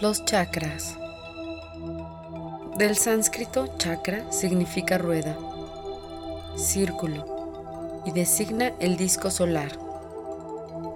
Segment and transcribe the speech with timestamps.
[0.00, 0.98] Los chakras.
[2.76, 5.36] Del sánscrito chakra significa rueda,
[6.56, 9.70] círculo y designa el disco solar,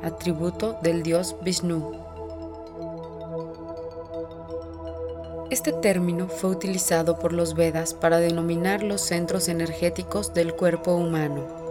[0.02, 1.93] atributo del dios Vishnu.
[5.50, 11.66] Este término fue utilizado por los Vedas para denominar los centros energéticos del cuerpo humano.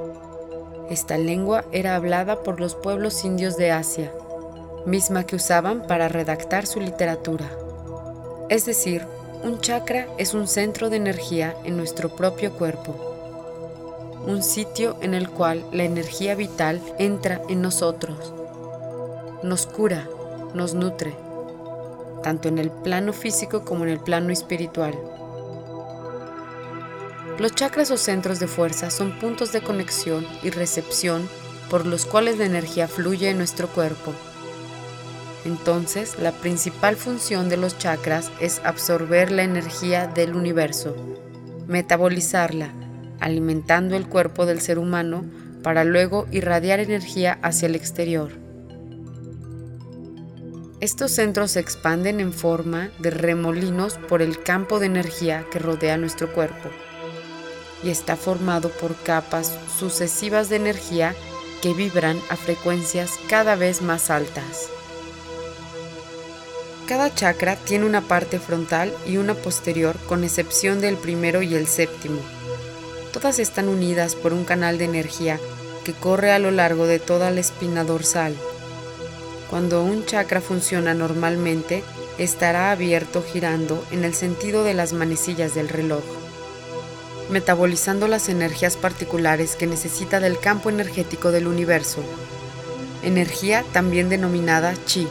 [0.90, 4.12] Esta lengua era hablada por los pueblos indios de Asia,
[4.86, 7.50] misma que usaban para redactar su literatura.
[8.50, 9.06] Es decir,
[9.44, 12.96] un chakra es un centro de energía en nuestro propio cuerpo,
[14.28, 18.34] un sitio en el cual la energía vital entra en nosotros,
[19.42, 20.08] nos cura,
[20.54, 21.16] nos nutre,
[22.24, 24.96] tanto en el plano físico como en el plano espiritual.
[27.40, 31.28] Los chakras o centros de fuerza son puntos de conexión y recepción
[31.70, 34.14] por los cuales la energía fluye en nuestro cuerpo
[35.46, 40.96] entonces, la principal función de los chakras es absorber la energía del universo,
[41.68, 42.74] metabolizarla,
[43.20, 45.24] alimentando el cuerpo del ser humano
[45.62, 48.32] para luego irradiar energía hacia el exterior.
[50.82, 55.98] Estos centros se expanden en forma de remolinos por el campo de energía que rodea
[55.98, 56.70] nuestro cuerpo
[57.84, 61.16] y está formado por capas sucesivas de energía
[61.62, 64.70] que vibran a frecuencias cada vez más altas.
[66.88, 71.66] Cada chakra tiene una parte frontal y una posterior con excepción del primero y el
[71.66, 72.20] séptimo.
[73.12, 75.40] Todas están unidas por un canal de energía
[75.84, 78.36] que corre a lo largo de toda la espina dorsal.
[79.50, 81.84] Cuando un chakra funciona normalmente,
[82.18, 86.04] estará abierto girando en el sentido de las manecillas del reloj,
[87.30, 92.04] metabolizando las energías particulares que necesita del campo energético del universo,
[93.04, 95.08] energía también denominada chi,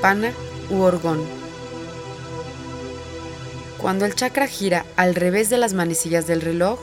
[0.00, 0.32] pana
[0.70, 1.22] u orgón.
[3.78, 6.80] Cuando el chakra gira al revés de las manecillas del reloj,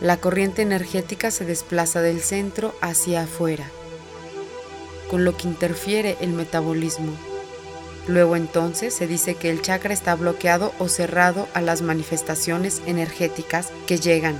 [0.00, 3.70] la corriente energética se desplaza del centro hacia afuera,
[5.08, 7.31] con lo que interfiere el metabolismo.
[8.08, 13.70] Luego entonces se dice que el chakra está bloqueado o cerrado a las manifestaciones energéticas
[13.86, 14.36] que llegan.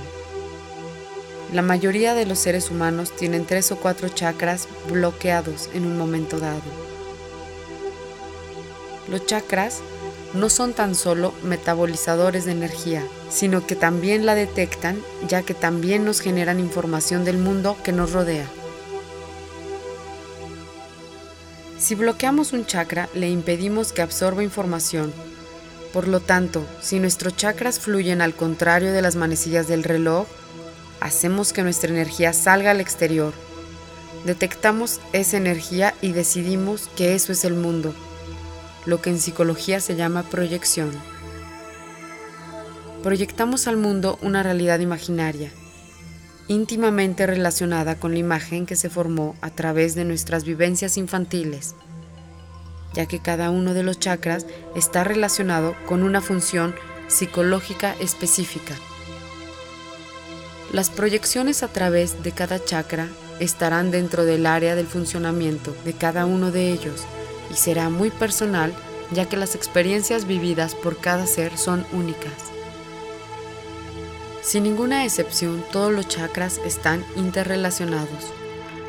[1.53, 6.39] La mayoría de los seres humanos tienen tres o cuatro chakras bloqueados en un momento
[6.39, 6.61] dado.
[9.07, 9.81] Los chakras
[10.33, 16.05] no son tan solo metabolizadores de energía, sino que también la detectan, ya que también
[16.05, 18.47] nos generan información del mundo que nos rodea.
[21.83, 25.11] Si bloqueamos un chakra, le impedimos que absorba información.
[25.91, 30.25] Por lo tanto, si nuestros chakras fluyen al contrario de las manecillas del reloj,
[31.01, 33.33] hacemos que nuestra energía salga al exterior.
[34.23, 37.93] Detectamos esa energía y decidimos que eso es el mundo
[38.85, 40.91] lo que en psicología se llama proyección.
[43.01, 45.51] Proyectamos al mundo una realidad imaginaria,
[46.47, 51.75] íntimamente relacionada con la imagen que se formó a través de nuestras vivencias infantiles,
[52.93, 54.45] ya que cada uno de los chakras
[54.75, 56.75] está relacionado con una función
[57.07, 58.75] psicológica específica.
[60.71, 63.07] Las proyecciones a través de cada chakra
[63.39, 67.03] estarán dentro del área del funcionamiento de cada uno de ellos
[67.51, 68.73] y será muy personal
[69.11, 72.52] ya que las experiencias vividas por cada ser son únicas.
[74.43, 78.33] Sin ninguna excepción, todos los chakras están interrelacionados.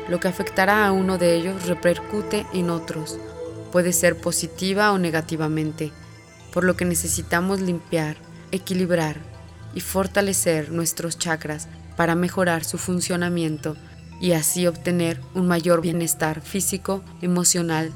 [0.09, 3.17] Lo que afectará a uno de ellos repercute en otros,
[3.71, 5.93] puede ser positiva o negativamente,
[6.51, 8.17] por lo que necesitamos limpiar,
[8.51, 9.15] equilibrar
[9.73, 13.77] y fortalecer nuestros chakras para mejorar su funcionamiento
[14.19, 17.93] y así obtener un mayor bienestar físico, emocional,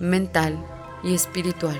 [0.00, 0.64] mental
[1.04, 1.78] y espiritual.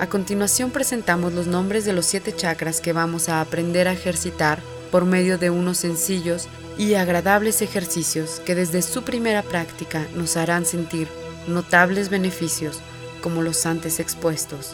[0.00, 4.60] A continuación presentamos los nombres de los siete chakras que vamos a aprender a ejercitar
[4.90, 10.66] por medio de unos sencillos y agradables ejercicios que desde su primera práctica nos harán
[10.66, 11.08] sentir
[11.46, 12.80] notables beneficios
[13.22, 14.72] como los antes expuestos.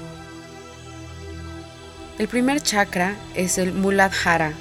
[2.19, 4.55] El primer chakra es el Muladhara.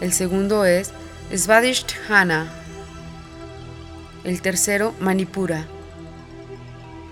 [0.00, 0.92] El segundo es
[1.34, 2.46] Svadhisthana.
[4.22, 5.66] El tercero, Manipura.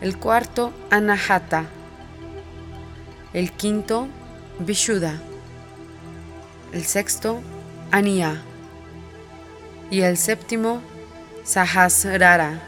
[0.00, 1.66] El cuarto, Anahata.
[3.34, 4.06] El quinto,
[4.60, 5.20] Vishuddha.
[6.72, 7.40] El sexto,
[7.90, 8.40] Aniya.
[9.90, 10.80] Y el séptimo,
[11.42, 12.60] Sahasrara.